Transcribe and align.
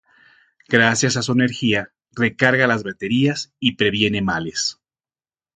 Gracias 0.67 1.15
a 1.15 1.21
su 1.21 1.31
energía, 1.33 1.91
recarga 2.13 2.65
las 2.65 2.81
baterías 2.81 3.53
y 3.59 3.75
previene 3.75 4.23
males. 4.23 4.79